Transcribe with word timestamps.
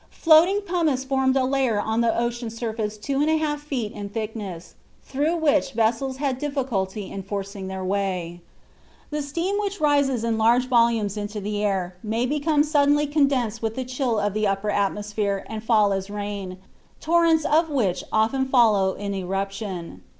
Floating 0.23 0.61
pumice 0.61 1.03
formed 1.03 1.35
a 1.37 1.45
layer 1.45 1.79
on 1.79 2.01
the 2.01 2.17
ocean 2.17 2.49
surface 2.49 2.97
two 2.97 3.21
and 3.21 3.29
a 3.29 3.37
half 3.37 3.61
feet 3.61 3.91
in 3.91 4.09
thickness, 4.09 4.73
through 5.03 5.37
which 5.37 5.73
vessels 5.73 6.17
had 6.17 6.39
difficulty 6.39 7.11
in 7.11 7.21
forcing 7.21 7.67
their 7.67 7.83
way. 7.85 8.41
The 9.11 9.21
steam 9.21 9.59
which 9.59 9.79
rises 9.79 10.23
in 10.23 10.39
large 10.39 10.65
volumes 10.67 11.17
into 11.17 11.39
the 11.39 11.63
air 11.63 11.97
may 12.01 12.25
become 12.25 12.63
suddenly 12.63 13.05
condensed 13.05 13.61
with 13.61 13.75
the 13.75 13.85
chill 13.85 14.19
of 14.19 14.33
the 14.33 14.47
upper 14.47 14.71
atmosphere 14.71 15.45
and 15.47 15.63
fall 15.63 15.93
as 15.93 16.09
rain, 16.09 16.57
torrents 16.99 17.45
of 17.45 17.69
which 17.69 18.03
often 18.11 18.47
follow 18.47 18.95
an 18.95 19.13
eruption. 19.13 20.01